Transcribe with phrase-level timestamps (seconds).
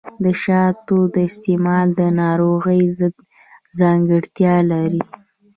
[0.23, 0.97] د شاتو
[1.29, 3.15] استعمال د ناروغیو ضد
[3.79, 5.01] ځانګړتیا لري.